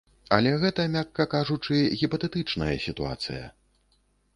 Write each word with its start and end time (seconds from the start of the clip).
Але 0.37 0.53
гэта, 0.63 0.85
мякка 0.95 1.27
кажучы, 1.35 1.77
гіпатэтычная 2.03 2.75
сітуацыя. 2.87 3.45